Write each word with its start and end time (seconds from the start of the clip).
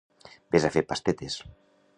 Ves 0.55 0.65
a 0.69 0.71
fer 0.77 0.83
pastetes! 0.93 1.39